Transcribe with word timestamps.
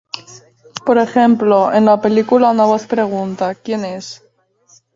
Por 0.83 0.97
ejemplo, 0.97 1.71
en 1.71 1.85
la 1.85 2.01
película 2.01 2.49
una 2.49 2.65
voz 2.65 2.87
pregunta 2.87 3.53
¿quien 3.53 3.85
es? 3.85 4.23